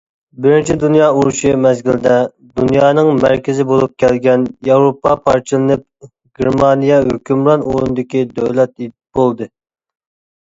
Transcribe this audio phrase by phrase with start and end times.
[0.43, 2.13] بىرىنچى دۇنيا ئۇرۇشى مەزگىلىدە،
[2.61, 5.83] دۇنيانىڭ مەركىزى بولۇپ كەلگەن ياۋروپا پارچىلىنىپ،
[6.41, 8.73] گېرمانىيە ھۆكۈمران ئورۇندىكى دۆلەت
[9.19, 9.49] بولدى.